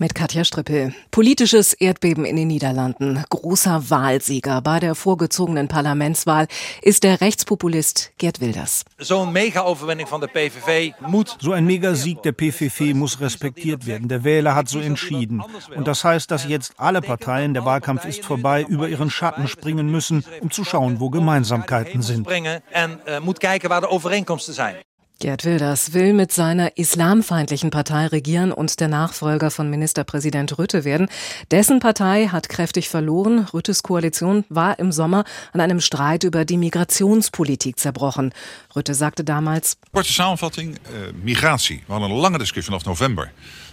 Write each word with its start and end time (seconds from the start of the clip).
mit 0.00 0.14
Katja 0.14 0.44
Strippel. 0.44 0.94
Politisches 1.10 1.74
Erdbeben 1.74 2.24
in 2.24 2.36
den 2.36 2.48
Niederlanden. 2.48 3.22
Großer 3.28 3.90
Wahlsieger 3.90 4.62
bei 4.62 4.80
der 4.80 4.94
vorgezogenen 4.94 5.68
Parlamentswahl 5.68 6.48
ist 6.82 7.04
der 7.04 7.20
Rechtspopulist 7.20 8.12
Gerd 8.18 8.40
Wilders. 8.40 8.84
So 8.98 9.20
ein 9.20 9.32
Mega-Overwinning 9.32 10.06
von 10.06 10.20
der 10.20 10.28
PVV 10.28 10.96
muss. 11.06 11.36
So 11.38 11.52
ein 11.52 11.66
Megasieg 11.66 12.22
der 12.22 12.32
PVV 12.32 12.94
muss 12.94 13.20
respektiert 13.20 13.86
werden. 13.86 14.08
Der 14.08 14.24
Wähler 14.24 14.54
hat 14.54 14.68
so 14.68 14.80
entschieden. 14.80 15.42
Und 15.76 15.86
das 15.86 16.02
heißt, 16.02 16.30
dass 16.30 16.48
jetzt 16.48 16.72
alle 16.78 17.02
Parteien, 17.02 17.52
der 17.52 17.64
Wahlkampf 17.64 18.06
ist 18.06 18.24
vorbei, 18.24 18.64
über 18.68 18.88
ihren 18.88 19.10
Schatten 19.10 19.46
springen 19.48 19.90
müssen, 19.90 20.24
um 20.40 20.50
zu 20.50 20.64
schauen, 20.64 20.98
wo 20.98 21.10
Gemeinsamkeiten 21.10 22.02
sind. 22.02 22.26
Und 22.26 22.36
uh, 22.36 23.20
muss 23.20 23.38
kijken 23.38 23.68
waar 23.68 23.80
de 23.80 23.88
overeenkomsten 23.88 24.54
zijn. 24.54 24.76
Gerd 25.20 25.44
Wilders 25.44 25.92
will 25.92 26.14
mit 26.14 26.32
seiner 26.32 26.78
islamfeindlichen 26.78 27.70
Partei 27.70 28.06
regieren 28.06 28.52
und 28.52 28.80
der 28.80 28.88
Nachfolger 28.88 29.50
von 29.50 29.68
Ministerpräsident 29.68 30.58
Rütte 30.58 30.86
werden. 30.86 31.08
Dessen 31.50 31.78
Partei 31.78 32.28
hat 32.28 32.48
kräftig 32.48 32.88
verloren. 32.88 33.46
Rüttes 33.52 33.82
Koalition 33.82 34.46
war 34.48 34.78
im 34.78 34.92
Sommer 34.92 35.24
an 35.52 35.60
einem 35.60 35.82
Streit 35.82 36.24
über 36.24 36.46
die 36.46 36.56
Migrationspolitik 36.56 37.78
zerbrochen. 37.78 38.32
Rütte 38.74 38.94
sagte 38.94 39.22
damals: 39.22 39.76
Kurze 39.92 40.10
Samenvatting: 40.10 40.76
äh, 40.76 41.12
Migratie. 41.12 41.82
Wir 41.86 41.94
haben 41.96 42.04
eine 42.04 42.18
lange 42.18 42.38
Diskussion 42.38 42.74
auf 42.74 42.86
November. 42.86 43.26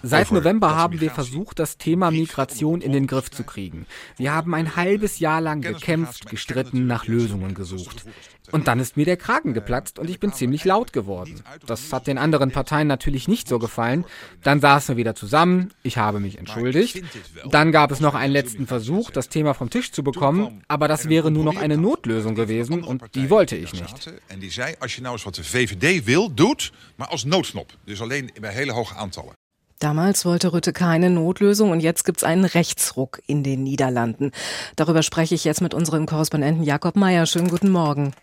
Seit 0.04 0.30
November 0.34 0.76
haben 0.76 1.00
wir 1.00 1.12
versucht, 1.12 1.60
das 1.60 1.77
Thema 1.77 2.12
Migration 2.12 2.82
in 2.82 2.91
den 2.91 3.08
Griff 3.08 3.32
zu 3.32 3.44
kriegen. 3.44 3.86
Wir 4.18 4.34
haben 4.34 4.54
ein 4.54 4.76
halbes 4.76 5.20
Jahr 5.20 5.40
lang 5.40 5.62
gekämpft, 5.62 6.30
gestritten, 6.30 6.88
nach 6.88 7.08
Lösungen 7.08 7.54
gesucht. 7.54 8.05
Und 8.52 8.68
dann 8.68 8.80
ist 8.80 8.96
mir 8.96 9.05
der 9.05 9.18
Kragen 9.18 9.54
geplatzt 9.54 9.99
und 9.99 10.10
ich 10.10 10.20
bin 10.20 10.32
ziemlich 10.32 10.64
laut 10.64 10.93
geworden. 10.93 11.37
Das 11.66 11.93
hat 11.93 12.07
den 12.07 12.18
anderen 12.18 12.52
Parteien 12.52 12.88
natürlich 12.88 13.27
nicht 13.27 13.48
so 13.48 13.60
gefallen. 13.60 14.05
Dann 14.43 14.60
saßen 14.60 14.96
wir 14.96 14.98
wieder 14.98 15.16
zusammen, 15.16 15.74
ich 15.84 15.98
habe 15.98 16.20
mich 16.20 16.38
entschuldigt. 16.38 17.02
Dann 17.49 17.71
gab 17.71 17.91
es 17.91 17.99
noch 17.99 18.16
einen 18.16 18.34
letzten 18.34 18.68
Versuch, 18.68 19.12
das 19.12 19.30
Thema 19.30 19.54
vom 19.54 19.70
Tisch 19.70 19.91
zu 19.91 20.04
bekommen, 20.04 20.63
aber 20.68 20.88
das 20.88 21.10
wäre 21.10 21.32
nur 21.32 21.43
noch 21.43 21.58
eine 21.58 21.77
Notlösung 21.77 22.35
gewesen 22.35 22.84
und 22.84 23.04
die 23.15 23.30
wollte 23.30 23.55
ich 23.55 23.74
nicht. 23.74 24.12
En 24.27 24.40
die 24.40 24.49
zei, 24.49 24.76
als 24.80 24.96
je 24.96 25.02
nou 25.02 25.13
eens 25.13 25.24
wat 25.24 25.35
de 25.35 25.43
VVD 25.43 26.05
wil, 26.05 26.34
doet, 26.34 26.71
maar 26.96 27.08
als 27.08 27.24
noodknop. 27.24 27.71
Dus 27.85 28.02
alleen 28.02 28.32
bij 28.40 28.54
hele 28.54 28.71
hoge 28.71 28.96
aantallen. 28.96 29.34
Damals 29.80 30.26
wollte 30.26 30.54
Rütte 30.54 30.74
keine 30.74 31.12
Notlösung 31.12 31.70
und 31.70 31.82
jetzt 31.82 32.04
gibt 32.04 32.18
es 32.18 32.24
einen 32.24 32.46
Rechtsruck 32.46 33.21
in 33.27 33.43
den 33.43 33.62
Niederlanden. 33.62 34.32
Darüber 34.76 35.04
spreche 35.04 35.35
ich 35.35 35.43
jetzt 35.43 35.62
mit 35.62 35.76
unserem 35.76 36.08
Korrespondenten 36.08 36.63
Jakob 36.63 36.96
Mayer. 36.96 37.27
Schönen 37.27 37.49
guten 37.49 37.70
Morgen. 37.70 38.13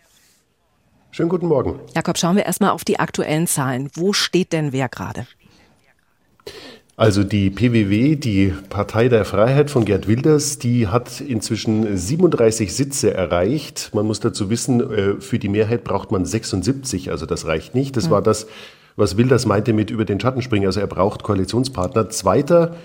Schönen 1.15 1.29
guten 1.29 1.47
Morgen. 1.47 1.79
Jakob, 1.95 2.17
schauen 2.17 2.35
wir 2.35 2.45
erstmal 2.45 2.71
auf 2.71 2.83
die 2.83 2.99
aktuellen 2.99 3.47
Zahlen. 3.47 3.89
Wo 3.93 4.11
steht 4.11 4.51
denn 4.51 4.73
wer 4.73 4.89
gerade? 4.89 5.25
Also 6.97 7.23
die 7.23 7.49
PWW, 7.49 8.17
die 8.17 8.53
Partei 8.67 9.07
der 9.07 9.23
Freiheit 9.23 9.71
von 9.71 9.85
Gerd 9.85 10.09
Wilders, 10.09 10.59
die 10.59 10.89
hat 10.89 11.21
inzwischen 11.21 11.95
37 11.95 12.75
Sitze 12.75 13.13
erreicht. 13.13 13.91
Man 13.93 14.05
muss 14.05 14.19
dazu 14.19 14.49
wissen, 14.49 14.81
äh, 14.81 15.21
für 15.21 15.39
die 15.39 15.47
Mehrheit 15.47 15.85
braucht 15.85 16.11
man 16.11 16.25
76, 16.25 17.09
also 17.11 17.25
das 17.25 17.45
reicht 17.45 17.75
nicht. 17.75 17.95
Das 17.95 18.07
mhm. 18.07 18.11
war 18.11 18.21
das, 18.21 18.47
was 18.97 19.15
Wilders 19.15 19.45
meinte 19.45 19.71
mit 19.71 19.91
über 19.91 20.03
den 20.03 20.19
Schatten 20.19 20.41
springen. 20.41 20.65
Also 20.65 20.81
er 20.81 20.87
braucht 20.87 21.23
Koalitionspartner. 21.23 22.09
Zweiter 22.09 22.75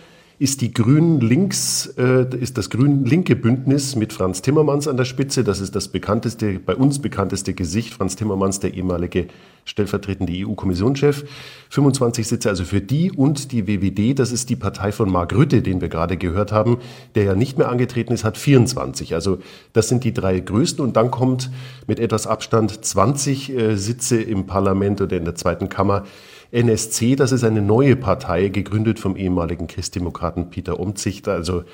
ist 0.41 0.63
die 0.63 0.73
Grün-Links, 0.73 1.93
äh, 1.99 2.25
ist 2.41 2.57
das 2.57 2.71
Grün-Linke 2.71 3.37
Bündnis 3.37 3.95
mit 3.95 4.15
Franz 4.15 4.41
Timmermans 4.41 4.89
an 4.89 4.97
der 4.97 5.05
Spitze. 5.05 5.45
Das 5.45 5.61
ist 5.61 5.77
das 5.77 5.89
bekannteste, 5.89 6.59
bei 6.59 6.75
uns 6.75 6.99
bekannteste 6.99 7.53
Gesicht. 7.53 7.93
Franz 7.93 8.17
Timmermans, 8.17 8.59
der 8.59 8.73
ehemalige 8.73 9.27
stellvertretende 9.67 10.33
EU-Kommissionschef. 10.33 11.27
25 11.69 12.27
Sitze 12.27 12.49
also 12.49 12.65
für 12.65 12.81
die 12.81 13.13
und 13.13 13.53
die 13.53 13.67
WWD, 13.67 14.19
das 14.19 14.33
ist 14.33 14.49
die 14.49 14.57
Partei 14.57 14.93
von 14.93 15.13
Mark 15.13 15.35
Rütte, 15.35 15.61
den 15.61 15.83
wir 15.83 15.91
gerade 15.91 16.17
gehört 16.17 16.53
haben, 16.53 16.79
der 17.15 17.25
ja 17.25 17.35
nicht 17.35 17.59
mehr 17.59 17.69
angetreten 17.69 18.15
ist, 18.15 18.25
hat 18.25 18.39
24. 18.39 19.13
Also 19.13 19.41
das 19.75 19.91
sind 19.91 20.05
die 20.05 20.15
drei 20.15 20.41
größten 20.41 20.83
und 20.83 20.97
dann 20.97 21.11
kommt 21.11 21.51
mit 21.87 22.01
etwas 22.01 22.27
Abstand 22.27 22.83
20 22.83 23.51
äh, 23.51 23.77
Sitze 23.77 24.23
im 24.23 24.47
Parlament 24.47 25.03
oder 25.03 25.19
in 25.19 25.27
der 25.27 25.35
zweiten 25.35 25.69
Kammer 25.69 26.05
NSC, 26.53 27.17
das 27.17 27.33
ist 27.33 27.45
eine 27.45 27.63
neue 27.63 27.97
Partei, 27.97 28.49
gegründet 28.49 28.99
vom 28.99 29.17
ehemaligen 29.17 29.67
Christdemokraten 29.67 30.51
Peter 30.51 30.81
Omtzigt. 30.81 31.29
Also 31.29 31.65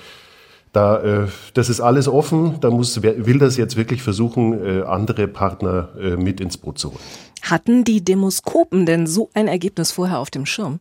da, 0.73 1.03
äh, 1.03 1.29
das 1.55 1.71
ist 1.71 1.81
alles 1.81 2.07
offen. 2.07 2.61
Da 2.61 2.71
muss, 2.71 3.03
will 3.03 3.39
das 3.39 3.57
jetzt 3.57 3.77
wirklich 3.77 4.03
versuchen, 4.03 4.53
äh, 4.53 4.83
andere 4.83 5.27
Partner 5.27 5.89
äh, 5.99 6.17
mit 6.17 6.41
ins 6.41 6.59
Boot 6.59 6.79
zu 6.79 6.91
holen. 6.91 7.01
Hatten 7.43 7.85
die 7.85 8.05
Demoskopen 8.05 8.85
denn 8.85 9.07
so 9.07 9.31
ein 9.33 9.49
Ergebnis 9.49 9.93
vorher 9.93 10.19
auf 10.19 10.31
dem 10.31 10.45
Schirm? 10.45 10.81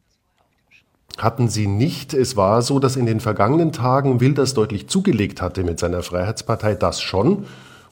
Hatten 1.18 1.48
sie 1.48 1.68
nicht. 1.68 2.14
Es 2.14 2.36
war 2.36 2.62
so, 2.62 2.80
dass 2.80 2.98
in 2.98 3.06
den 3.06 3.22
vergangenen 3.22 3.72
Tagen 3.72 4.20
Wilders 4.20 4.54
deutlich 4.54 4.88
zugelegt 4.88 5.42
hatte 5.42 5.64
mit 5.64 5.80
seiner 5.80 6.04
Freiheitspartei, 6.04 6.76
das 6.76 7.02
schon 7.02 7.46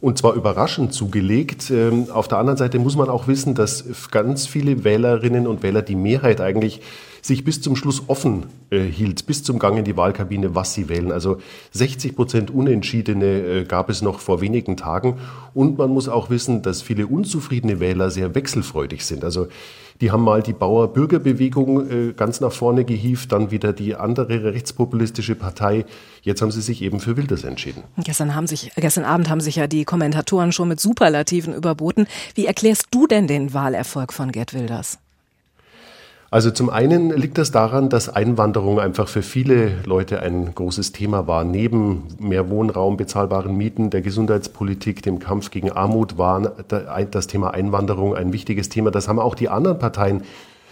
und 0.04 0.18
zwar 0.18 0.34
überraschend 0.34 0.94
zugelegt. 0.94 1.72
Ähm, 1.72 2.08
auf 2.12 2.28
der 2.28 2.38
anderen 2.38 2.58
Seite 2.58 2.78
muss 2.78 2.98
man 2.98 3.08
auch 3.08 3.30
wissen, 3.30 3.56
dass 3.56 3.86
ganz 4.12 4.46
viele 4.46 4.84
Wählerinnen 4.84 5.48
und 5.48 5.64
Wähler 5.64 5.82
die 5.82 5.96
Mehrheit 5.96 6.42
eigentlich 6.42 6.82
sich 7.24 7.46
bis 7.46 7.62
zum 7.62 7.76
Schluss 7.76 8.04
offen 8.08 8.46
äh, 8.70 8.82
hielt, 8.82 9.26
bis 9.26 9.44
zum 9.44 9.58
Gang 9.58 9.78
in 9.78 9.86
die 9.86 9.96
Wahlkabine, 9.96 10.56
was 10.56 10.74
sie 10.74 10.90
wählen. 10.90 11.12
Also 11.12 11.38
60 11.72 12.16
Prozent 12.16 12.52
Unentschiedene 12.52 13.26
äh, 13.26 13.64
gab 13.64 13.90
es 13.90 14.02
noch 14.02 14.20
vor 14.20 14.42
wenigen 14.42 14.76
Tagen. 14.76 15.18
Und 15.54 15.78
man 15.78 15.90
muss 15.90 16.10
auch 16.10 16.30
wissen, 16.30 16.62
dass 16.62 16.82
viele 16.82 17.08
unzufriedene 17.08 17.80
Wähler 17.80 18.12
sehr 18.12 18.36
wechselfreudig 18.36 19.06
sind. 19.06 19.24
Also 19.24 19.48
die 20.02 20.12
haben 20.12 20.24
mal 20.24 20.44
die 20.44 20.52
Bauer-Bürgerbewegung 20.52 21.90
äh, 21.90 22.14
ganz 22.14 22.42
nach 22.42 22.52
vorne 22.52 22.84
gehievt, 22.84 23.32
dann 23.32 23.52
wieder 23.52 23.72
die 23.72 23.96
andere 23.96 24.44
rechtspopulistische 24.44 25.36
Partei. 25.36 25.86
Jetzt 26.24 26.42
haben 26.42 26.52
sie 26.52 26.62
sich 26.62 26.82
eben 26.82 27.00
für 27.00 27.16
Wilders 27.16 27.46
entschieden. 27.46 27.84
Gestern, 28.04 28.36
haben 28.36 28.48
sich, 28.48 28.72
gestern 28.76 29.06
Abend 29.06 29.30
haben 29.30 29.40
sich 29.40 29.56
ja 29.56 29.68
die 29.68 29.86
Kommentatoren 29.86 30.52
schon 30.52 30.68
mit 30.68 30.82
Superlativen 30.82 31.54
überboten. 31.54 32.08
Wie 32.36 32.48
erklärst 32.48 32.88
du 32.92 33.08
denn 33.08 33.28
den 33.28 33.54
Wahlerfolg 33.54 34.12
von 34.12 34.34
Gerd 34.34 34.54
Wilders? 34.54 35.00
Also 36.34 36.50
zum 36.50 36.72
einen 36.72 37.12
liegt 37.12 37.38
das 37.38 37.52
daran, 37.52 37.90
dass 37.90 38.10
Einwanderung 38.10 38.80
einfach 38.80 39.08
für 39.08 39.22
viele 39.22 39.84
Leute 39.86 40.20
ein 40.24 40.56
großes 40.56 40.92
Thema 40.92 41.28
war. 41.28 41.44
Neben 41.44 42.08
mehr 42.18 42.50
Wohnraum, 42.50 42.98
bezahlbaren 42.98 43.56
Mieten, 43.56 43.92
der 43.92 44.02
Gesundheitspolitik, 44.02 45.04
dem 45.04 45.20
Kampf 45.20 45.52
gegen 45.52 45.72
Armut 45.72 46.18
war 46.18 46.54
das 47.12 47.28
Thema 47.28 47.54
Einwanderung 47.54 48.16
ein 48.16 48.34
wichtiges 48.34 48.70
Thema. 48.70 48.90
Das 48.90 49.08
haben 49.08 49.20
auch 49.20 49.36
die 49.36 49.50
anderen 49.50 49.78
Parteien 49.78 50.24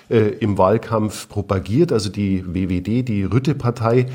äh, 0.09 0.29
im 0.39 0.57
Wahlkampf 0.57 1.29
propagiert, 1.29 1.91
also 1.91 2.09
die 2.09 2.43
WWD, 2.43 3.07
die 3.07 3.23
Rütte-Partei. 3.23 4.07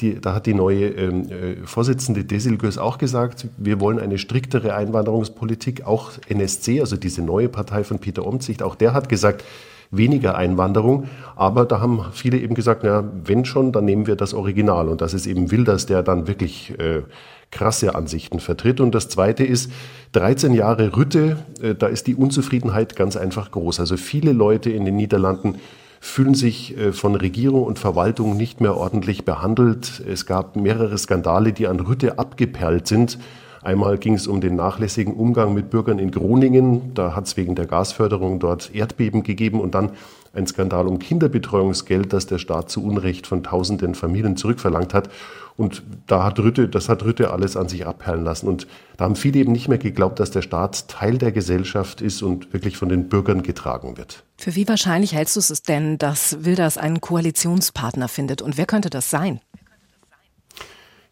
Die, 0.00 0.18
da 0.18 0.34
hat 0.34 0.46
die 0.46 0.54
neue 0.54 0.86
ähm, 0.86 1.28
äh, 1.30 1.56
Vorsitzende 1.66 2.24
Desilgös 2.24 2.78
auch 2.78 2.96
gesagt, 2.96 3.48
wir 3.58 3.80
wollen 3.80 3.98
eine 3.98 4.16
striktere 4.16 4.74
Einwanderungspolitik. 4.74 5.86
Auch 5.86 6.12
NSC, 6.26 6.80
also 6.80 6.96
diese 6.96 7.20
neue 7.20 7.50
Partei 7.50 7.84
von 7.84 7.98
Peter 7.98 8.26
Omtzigt, 8.26 8.62
auch 8.62 8.76
der 8.76 8.94
hat 8.94 9.10
gesagt, 9.10 9.44
weniger 9.90 10.36
Einwanderung. 10.36 11.08
Aber 11.34 11.64
da 11.64 11.80
haben 11.80 12.04
viele 12.12 12.38
eben 12.38 12.54
gesagt, 12.54 12.82
na, 12.84 13.04
wenn 13.24 13.44
schon, 13.44 13.72
dann 13.72 13.84
nehmen 13.84 14.06
wir 14.06 14.16
das 14.16 14.34
Original. 14.34 14.88
Und 14.88 15.00
das 15.00 15.14
ist 15.14 15.26
eben 15.26 15.50
Wilders, 15.50 15.86
der 15.86 16.02
dann 16.02 16.26
wirklich 16.26 16.78
äh, 16.78 17.02
krasse 17.50 17.94
Ansichten 17.94 18.40
vertritt. 18.40 18.80
Und 18.80 18.94
das 18.94 19.08
Zweite 19.08 19.44
ist, 19.44 19.70
13 20.12 20.54
Jahre 20.54 20.96
Rütte, 20.96 21.38
äh, 21.62 21.74
da 21.74 21.86
ist 21.86 22.06
die 22.06 22.14
Unzufriedenheit 22.14 22.96
ganz 22.96 23.16
einfach 23.16 23.50
groß. 23.50 23.80
Also 23.80 23.96
viele 23.96 24.32
Leute 24.32 24.70
in 24.70 24.84
den 24.84 24.96
Niederlanden 24.96 25.56
fühlen 26.00 26.34
sich 26.34 26.76
äh, 26.76 26.92
von 26.92 27.14
Regierung 27.14 27.64
und 27.64 27.78
Verwaltung 27.78 28.36
nicht 28.36 28.60
mehr 28.60 28.76
ordentlich 28.76 29.24
behandelt. 29.24 30.02
Es 30.06 30.26
gab 30.26 30.56
mehrere 30.56 30.96
Skandale, 30.98 31.52
die 31.52 31.66
an 31.66 31.80
Rütte 31.80 32.18
abgeperlt 32.18 32.86
sind. 32.86 33.18
Einmal 33.66 33.98
ging 33.98 34.14
es 34.14 34.28
um 34.28 34.40
den 34.40 34.54
nachlässigen 34.54 35.14
Umgang 35.14 35.52
mit 35.52 35.70
Bürgern 35.70 35.98
in 35.98 36.12
Groningen. 36.12 36.94
Da 36.94 37.16
hat 37.16 37.26
es 37.26 37.36
wegen 37.36 37.56
der 37.56 37.66
Gasförderung 37.66 38.38
dort 38.38 38.72
Erdbeben 38.72 39.24
gegeben 39.24 39.60
und 39.60 39.74
dann 39.74 39.90
ein 40.32 40.46
Skandal 40.46 40.86
um 40.86 41.00
Kinderbetreuungsgeld, 41.00 42.12
das 42.12 42.26
der 42.26 42.38
Staat 42.38 42.70
zu 42.70 42.84
Unrecht 42.84 43.26
von 43.26 43.42
tausenden 43.42 43.96
Familien 43.96 44.36
zurückverlangt 44.36 44.94
hat. 44.94 45.10
Und 45.56 45.82
da 46.06 46.22
hat 46.22 46.38
Rütte, 46.38 46.68
das 46.68 46.88
hat 46.88 47.02
Rütte 47.02 47.32
alles 47.32 47.56
an 47.56 47.68
sich 47.68 47.88
abperlen 47.88 48.22
lassen. 48.22 48.46
Und 48.46 48.68
da 48.98 49.04
haben 49.06 49.16
viele 49.16 49.40
eben 49.40 49.50
nicht 49.50 49.66
mehr 49.66 49.78
geglaubt, 49.78 50.20
dass 50.20 50.30
der 50.30 50.42
Staat 50.42 50.86
Teil 50.86 51.18
der 51.18 51.32
Gesellschaft 51.32 52.00
ist 52.00 52.22
und 52.22 52.52
wirklich 52.52 52.76
von 52.76 52.88
den 52.88 53.08
Bürgern 53.08 53.42
getragen 53.42 53.96
wird. 53.96 54.22
Für 54.36 54.54
wie 54.54 54.68
wahrscheinlich 54.68 55.12
hältst 55.12 55.34
du 55.34 55.40
es 55.40 55.62
denn, 55.62 55.98
dass 55.98 56.44
Wilders 56.44 56.78
einen 56.78 57.00
Koalitionspartner 57.00 58.06
findet? 58.06 58.42
Und 58.42 58.58
wer 58.58 58.66
könnte 58.66 58.90
das 58.90 59.10
sein? 59.10 59.40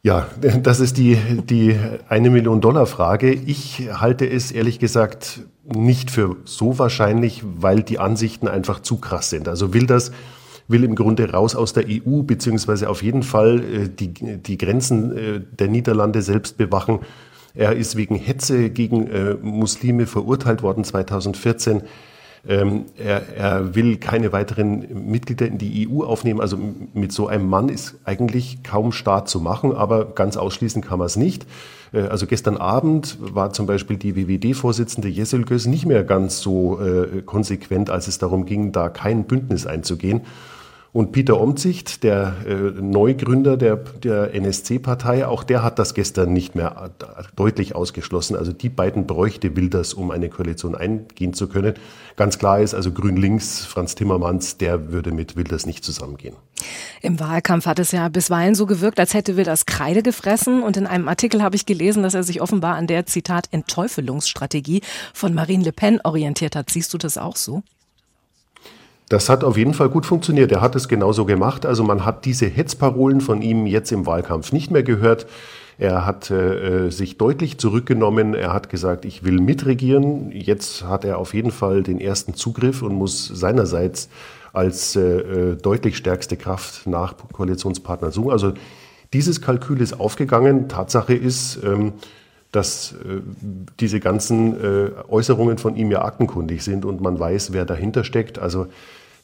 Ja, 0.04 0.28
das 0.62 0.78
ist 0.78 0.98
die, 0.98 1.16
die 1.16 1.76
eine 2.08 2.30
Million 2.30 2.60
Dollar 2.60 2.86
Frage. 2.86 3.32
Ich 3.32 3.88
halte 3.92 4.30
es 4.30 4.52
ehrlich 4.52 4.78
gesagt 4.78 5.40
nicht 5.64 6.10
für 6.10 6.36
so 6.44 6.78
wahrscheinlich, 6.78 7.42
weil 7.42 7.82
die 7.82 7.98
Ansichten 7.98 8.46
einfach 8.46 8.80
zu 8.80 8.98
krass 8.98 9.30
sind. 9.30 9.48
Also 9.48 9.72
will 9.72 9.86
das, 9.86 10.12
will 10.68 10.84
im 10.84 10.94
Grunde 10.94 11.32
raus 11.32 11.56
aus 11.56 11.72
der 11.72 11.86
EU, 11.88 12.20
beziehungsweise 12.22 12.90
auf 12.90 13.02
jeden 13.02 13.22
Fall 13.22 13.60
äh, 13.60 13.88
die, 13.88 14.12
die 14.12 14.58
Grenzen 14.58 15.16
äh, 15.16 15.40
der 15.40 15.68
Niederlande 15.68 16.20
selbst 16.20 16.58
bewachen. 16.58 17.00
Er 17.54 17.74
ist 17.74 17.96
wegen 17.96 18.16
Hetze 18.16 18.68
gegen 18.68 19.06
äh, 19.06 19.34
Muslime 19.40 20.06
verurteilt 20.06 20.62
worden 20.62 20.84
2014. 20.84 21.82
Ähm, 22.46 22.85
er, 22.99 23.37
er, 23.37 23.75
will 23.75 23.96
keine 23.96 24.32
weiteren 24.32 25.11
Mitglieder 25.11 25.46
in 25.46 25.56
die 25.56 25.88
EU 25.88 26.02
aufnehmen. 26.02 26.41
Also 26.41 26.58
mit 26.93 27.11
so 27.11 27.26
einem 27.26 27.49
Mann 27.49 27.70
ist 27.70 27.96
eigentlich 28.05 28.62
kaum 28.62 28.93
Staat 28.93 29.29
zu 29.29 29.41
machen, 29.41 29.73
aber 29.73 30.05
ganz 30.05 30.37
ausschließen 30.37 30.82
kann 30.82 30.99
man 30.99 31.06
es 31.06 31.17
nicht. 31.17 31.46
Äh, 31.94 32.02
also 32.02 32.26
gestern 32.26 32.58
Abend 32.58 33.17
war 33.20 33.52
zum 33.52 33.67
Beispiel 33.67 33.96
die 33.96 34.14
WWD-Vorsitzende 34.14 35.08
Jesel 35.08 35.44
Gös 35.44 35.67
nicht 35.67 35.87
mehr 35.87 36.05
ganz 36.05 36.41
so 36.41 36.79
äh, 36.81 37.23
konsequent, 37.23 37.88
als 37.88 38.08
es 38.08 38.19
darum 38.19 38.44
ging, 38.44 38.73
da 38.73 38.91
kein 38.91 39.25
Bündnis 39.25 39.67
einzugehen. 39.67 40.23
Und 40.94 41.11
Peter 41.11 41.41
Omzicht, 41.41 42.05
der 42.05 42.37
äh, 42.46 42.55
Neugründer 42.81 43.56
der, 43.56 43.75
der 43.75 44.32
NSC-Partei, 44.32 45.26
auch 45.26 45.43
der 45.43 45.64
hat 45.64 45.81
das 45.81 45.93
gestern 45.93 46.32
nicht 46.32 46.55
mehr 46.55 46.93
deutlich 47.35 47.75
ausgeschlossen. 47.75 48.37
Also 48.37 48.52
die 48.52 48.69
beiden 48.69 49.08
bräuchte 49.08 49.56
Wilders, 49.56 49.93
um 49.93 50.12
eine 50.12 50.29
Koalition 50.29 50.76
eingehen 50.76 51.35
zu 51.35 51.49
können. 51.49 51.75
Ganz 52.14 52.38
klar 52.38 52.61
ist 52.61 52.75
also 52.75 52.93
Grün-Links, 52.93 53.64
Franz 53.64 53.96
Timmermans, 53.96 54.56
der 54.58 54.93
würde 54.93 55.11
mit 55.11 55.35
Wilders 55.35 55.67
nicht 55.67 55.85
zusammengehen. 55.85 56.37
Im 57.02 57.19
Wahlkampf 57.19 57.67
hat 57.67 57.81
es 57.81 57.91
ja 57.91 58.08
bisweilen 58.08 58.55
so 58.55 58.64
gewirkt, 58.64 59.00
als 59.00 59.14
hätte 59.14 59.37
Wilders 59.37 59.67
Kreide 59.67 60.05
gefressen. 60.05 60.62
Und 60.62 60.76
in 60.76 60.87
einem 60.87 61.08
Artikel 61.08 61.43
habe 61.43 61.56
ich 61.56 61.67
gelesen, 61.67 62.05
dass 62.05 62.14
er 62.14 62.23
sich 62.23 62.41
offenbar 62.41 62.76
an 62.76 62.87
der, 62.87 63.05
Zitat, 63.05 63.49
Entteufelungsstrategie 63.50 64.81
von 65.12 65.35
Marine 65.35 65.64
Le 65.64 65.73
Pen 65.73 66.00
orientiert 66.05 66.55
hat. 66.55 66.70
Siehst 66.70 66.94
du 66.94 66.99
das 66.99 67.19
auch 67.19 67.35
so? 67.35 67.64
Das 69.14 69.28
hat 69.28 69.44
auf 69.44 69.56
jeden 69.56 69.75
Fall 69.75 69.90
gut 69.90 70.06
funktioniert. 70.06 70.50
Er 70.50 70.61
hat 70.61 70.75
es 70.75 70.88
genauso 70.88 71.25
gemacht. 71.25 71.66
Also 71.66 71.84
man 71.84 72.05
hat 72.05 72.25
diese 72.25 72.46
Hetzparolen 72.46 73.20
von 73.20 73.43
ihm 73.43 73.64
jetzt 73.64 73.93
im 73.93 74.06
Wahlkampf 74.06 74.50
nicht 74.50 74.72
mehr 74.72 74.82
gehört. 74.82 75.26
Er 75.78 76.05
hat 76.05 76.32
äh, 76.32 76.90
sich 76.90 77.16
deutlich 77.16 77.58
zurückgenommen. 77.58 78.34
Er 78.34 78.52
hat 78.52 78.70
gesagt, 78.70 79.05
ich 79.05 79.22
will 79.22 79.40
mitregieren. 79.40 80.32
Jetzt 80.32 80.82
hat 80.82 81.05
er 81.05 81.19
auf 81.19 81.32
jeden 81.32 81.52
Fall 81.52 81.84
den 81.84 82.00
ersten 82.00 82.34
Zugriff 82.34 82.82
und 82.82 82.96
muss 82.96 83.28
seinerseits 83.28 84.08
als 84.52 84.96
äh, 84.96 85.19
äh 85.19 85.55
deutlich 85.55 85.96
stärkste 85.96 86.37
Kraft 86.37 86.88
nach 86.88 87.14
Koalitionspartnern 87.32 88.10
suchen. 88.10 88.32
Also 88.32 88.52
dieses 89.12 89.40
Kalkül 89.40 89.81
ist 89.81 90.00
aufgegangen. 90.00 90.69
Tatsache 90.69 91.14
ist, 91.14 91.60
ähm, 91.62 91.93
dass 92.50 92.94
äh, 92.94 93.20
diese 93.78 94.00
ganzen 94.00 94.60
äh, 94.60 94.90
Äußerungen 95.08 95.58
von 95.58 95.76
ihm 95.76 95.93
ja 95.93 96.05
aktenkundig 96.05 96.64
sind 96.64 96.84
und 96.84 97.00
man 97.00 97.20
weiß, 97.20 97.52
wer 97.52 97.64
dahinter 97.64 98.02
steckt. 98.02 98.40
Also 98.40 98.64
äh, 98.64 98.69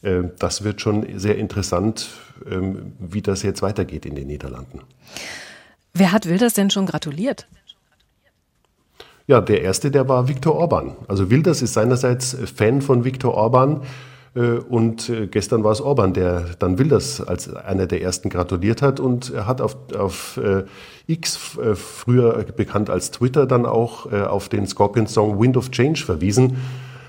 das 0.03 0.65
wird 0.65 0.81
schon 0.81 1.19
sehr 1.19 1.37
interessant, 1.37 2.09
ähm, 2.51 2.93
wie 2.99 3.21
das 3.21 3.43
jetzt 3.43 3.61
weitergeht 3.61 4.07
in 4.07 4.15
den 4.15 4.29
Niederlanden. 4.29 4.81
Wer 5.93 6.13
hat 6.13 6.27
Wilders 6.27 6.55
denn 6.55 6.71
schon 6.71 6.87
gratuliert? 6.87 7.47
Ja, 9.27 9.41
der 9.41 9.63
erste, 9.63 9.91
der 9.91 10.09
war 10.09 10.27
Viktor 10.27 10.57
Orban. 10.57 10.97
Also 11.07 11.31
Wilders 11.31 11.63
ist 11.63 11.75
seinerseits 11.75 12.37
Fan 12.57 12.83
von 12.83 13.05
Viktor 13.05 13.35
Orban. 13.35 13.83
Äh, 14.35 14.41
und 14.41 15.09
äh, 15.09 15.27
gestern 15.27 15.65
war 15.65 15.73
es 15.73 15.81
Orban, 15.81 16.15
der 16.15 16.47
dann 16.59 16.79
Wilders 16.79 17.21
als 17.21 17.53
einer 17.55 17.87
der 17.87 18.03
ersten 18.03 18.29
gratuliert 18.29 18.83
hat 18.83 19.01
und 19.01 19.33
er 19.33 19.47
hat 19.47 19.61
auf, 19.61 19.77
auf 19.97 20.37
äh, 20.37 20.65
X, 21.07 21.37
früher 21.75 22.45
bekannt 22.57 22.91
als 22.91 23.11
Twitter, 23.11 23.47
dann 23.47 23.67
auch 23.67 24.13
auf 24.13 24.49
den 24.49 24.69
Scorpion-Song 24.69 25.41
Wind 25.41 25.57
of 25.57 25.73
Change 25.73 26.05
verwiesen. 26.05 26.57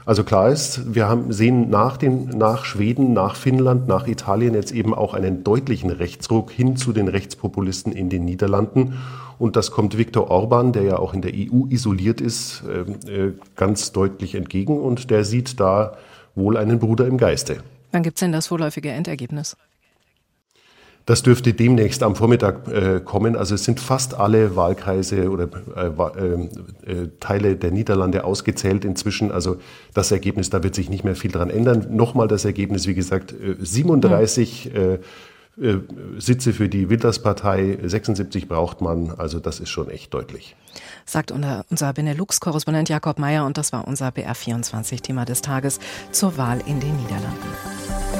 Also 0.05 0.23
klar 0.23 0.49
ist, 0.49 0.95
wir 0.95 1.07
haben, 1.07 1.31
sehen 1.31 1.69
nach, 1.69 1.97
den, 1.97 2.25
nach 2.29 2.65
Schweden, 2.65 3.13
nach 3.13 3.35
Finnland, 3.35 3.87
nach 3.87 4.07
Italien 4.07 4.55
jetzt 4.55 4.71
eben 4.71 4.93
auch 4.93 5.13
einen 5.13 5.43
deutlichen 5.43 5.91
Rechtsruck 5.91 6.51
hin 6.51 6.75
zu 6.75 6.91
den 6.91 7.07
Rechtspopulisten 7.07 7.93
in 7.93 8.09
den 8.09 8.25
Niederlanden. 8.25 8.97
Und 9.37 9.55
das 9.55 9.71
kommt 9.71 9.97
Viktor 9.97 10.29
Orban, 10.29 10.71
der 10.71 10.83
ja 10.83 10.99
auch 10.99 11.13
in 11.13 11.21
der 11.21 11.33
EU 11.33 11.65
isoliert 11.69 12.21
ist, 12.21 12.63
ganz 13.55 13.91
deutlich 13.91 14.35
entgegen. 14.35 14.79
Und 14.79 15.09
der 15.09 15.23
sieht 15.23 15.59
da 15.59 15.97
wohl 16.35 16.57
einen 16.57 16.79
Bruder 16.79 17.07
im 17.07 17.17
Geiste. 17.17 17.63
Wann 17.91 18.03
gibt 18.03 18.17
es 18.17 18.19
denn 18.21 18.31
das 18.31 18.47
vorläufige 18.47 18.89
Endergebnis? 18.89 19.55
Das 21.11 21.23
dürfte 21.23 21.53
demnächst 21.53 22.03
am 22.03 22.15
Vormittag 22.15 22.69
äh, 22.69 23.01
kommen. 23.03 23.35
Also 23.35 23.55
es 23.55 23.65
sind 23.65 23.81
fast 23.81 24.13
alle 24.13 24.55
Wahlkreise 24.55 25.29
oder 25.29 25.49
äh, 25.75 25.87
äh, 25.87 26.33
äh, 26.89 27.09
Teile 27.19 27.57
der 27.57 27.71
Niederlande 27.71 28.23
ausgezählt 28.23 28.85
inzwischen. 28.85 29.29
Also 29.29 29.57
das 29.93 30.13
Ergebnis, 30.13 30.51
da 30.51 30.63
wird 30.63 30.73
sich 30.73 30.89
nicht 30.89 31.03
mehr 31.03 31.17
viel 31.17 31.29
dran 31.29 31.49
ändern. 31.49 31.87
Nochmal 31.89 32.29
das 32.29 32.45
Ergebnis, 32.45 32.87
wie 32.87 32.93
gesagt, 32.93 33.35
37 33.59 34.71
mhm. 35.57 35.83
Sitze 36.17 36.53
für 36.53 36.69
die 36.69 36.89
Wilders-Partei, 36.89 37.77
76 37.83 38.47
braucht 38.47 38.79
man. 38.79 39.11
Also 39.11 39.41
das 39.41 39.59
ist 39.59 39.69
schon 39.69 39.89
echt 39.89 40.13
deutlich 40.13 40.55
sagt 41.05 41.31
unser 41.31 41.93
Benelux-Korrespondent 41.93 42.87
Jakob 42.87 43.19
Meyer 43.19 43.45
und 43.45 43.57
das 43.57 43.73
war 43.73 43.85
unser 43.85 44.09
BR24-Thema 44.09 45.25
des 45.25 45.41
Tages 45.41 45.79
zur 46.13 46.37
Wahl 46.37 46.61
in 46.65 46.79
den 46.79 46.95
Niederlanden. 46.95 48.10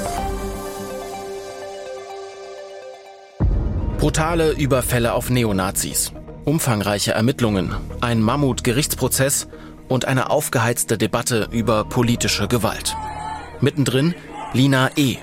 Brutale 4.01 4.53
Überfälle 4.53 5.13
auf 5.13 5.29
Neonazis, 5.29 6.11
umfangreiche 6.43 7.11
Ermittlungen, 7.11 7.75
ein 8.01 8.19
Mammut-Gerichtsprozess 8.19 9.47
und 9.89 10.05
eine 10.05 10.31
aufgeheizte 10.31 10.97
Debatte 10.97 11.47
über 11.51 11.85
politische 11.85 12.47
Gewalt. 12.47 12.95
Mittendrin 13.59 14.15
Lina 14.53 14.89
E. 14.95 15.17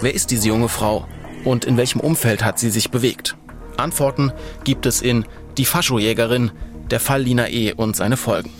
Wer 0.00 0.12
ist 0.12 0.32
diese 0.32 0.48
junge 0.48 0.68
Frau 0.68 1.06
und 1.44 1.64
in 1.64 1.76
welchem 1.76 2.00
Umfeld 2.00 2.42
hat 2.42 2.58
sie 2.58 2.70
sich 2.70 2.90
bewegt? 2.90 3.36
Antworten 3.76 4.32
gibt 4.64 4.86
es 4.86 5.02
in 5.02 5.24
Die 5.56 5.64
Faschojägerin, 5.64 6.50
der 6.90 6.98
Fall 6.98 7.22
Lina 7.22 7.48
E. 7.48 7.74
und 7.74 7.94
seine 7.94 8.16
Folgen. 8.16 8.50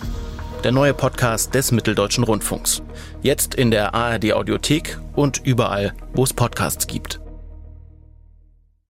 Der 0.63 0.71
neue 0.71 0.93
Podcast 0.93 1.55
des 1.55 1.73
Mitteldeutschen 1.73 2.23
Rundfunks. 2.23 2.83
Jetzt 3.21 3.53
in 3.55 3.69
der 3.69 3.93
ARD 3.95 4.31
Audiothek 4.31 4.97
und 5.13 5.41
überall, 5.43 5.91
wo 6.13 6.23
es 6.23 6.31
Podcasts 6.31 6.87
gibt. 6.87 7.20